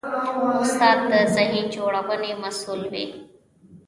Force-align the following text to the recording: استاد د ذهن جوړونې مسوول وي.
استاد 0.61 0.97
د 1.11 1.13
ذهن 1.35 1.57
جوړونې 1.75 2.31
مسوول 2.41 2.81
وي. 2.93 3.05